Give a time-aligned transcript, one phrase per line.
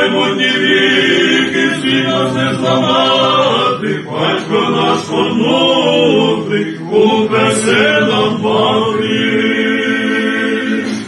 [0.00, 4.00] майбутні віки світ нас не зламати.
[4.12, 9.50] Батько наш новий, опесе нам мати.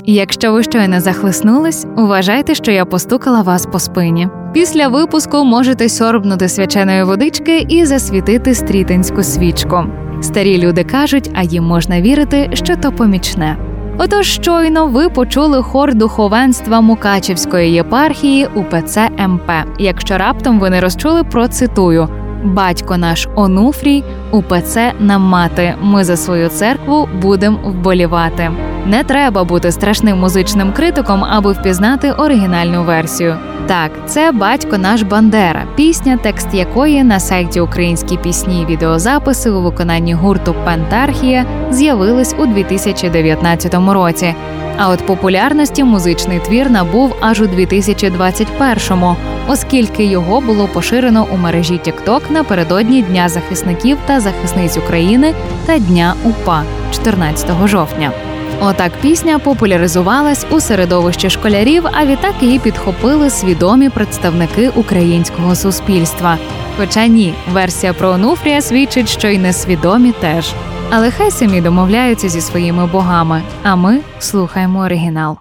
[0.04, 4.28] Якщо ви щойно захлиснулись, вважайте, що я постукала вас по спині.
[4.52, 9.84] Після випуску можете сьорбнути свяченої водички і засвітити стрітинську свічку.
[10.20, 13.71] Старі люди кажуть, а їм можна вірити, що то помічне.
[13.98, 19.50] Отож, щойно ви почули хор духовенства Мукачівської єпархії УПЦ МП.
[19.78, 22.08] Якщо раптом ви не розчули, процитую:
[22.44, 25.74] Батько наш Онуфрій, УПЦ нам мати.
[25.82, 28.50] Ми за свою церкву будемо вболівати.
[28.86, 33.36] Не треба бути страшним музичним критиком, аби впізнати оригінальну версію.
[33.66, 39.62] Так, це батько наш Бандера, пісня, текст якої на сайті Українські пісні і відеозаписи у
[39.62, 44.34] виконанні гурту Пентархія з'явились у 2019 році.
[44.78, 49.16] А от популярності музичний твір набув аж у 2021-му,
[49.48, 55.34] оскільки його було поширено у мережі TikTok напередодні Дня захисників та захисниць України
[55.66, 58.12] та Дня УПА 14 жовтня.
[58.60, 66.38] Отак пісня популяризувалась у середовищі школярів, а відтак її підхопили свідомі представники українського суспільства.
[66.78, 70.52] Хоча ні, версія про Онуфрія свідчить, що й несвідомі теж.
[70.90, 75.36] Але хай самі домовляються зі своїми богами, а ми слухаємо оригінал.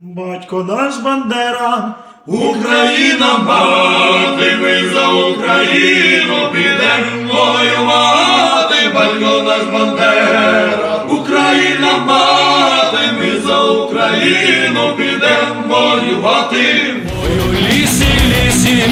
[0.00, 1.94] Батько наш Бандера,
[2.26, 10.67] Україна мати, ми за Україну підемо воювати, батько наш Бандера,
[14.28, 16.94] Україну підемо воювати.
[17.22, 18.84] Ой, у лісі, лісі,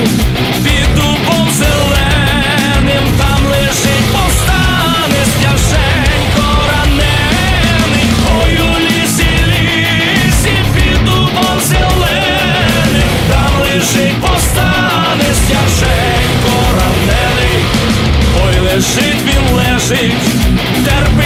[0.65, 8.09] під дубом зеленим, там лежить повстане стяженько ранений.
[8.43, 17.65] Ой, у лісі, лісі, під дубом зеленим, там лежить повстане стяженько ранений.
[18.47, 20.13] Ой, лежить він лежить,
[20.85, 21.26] терпить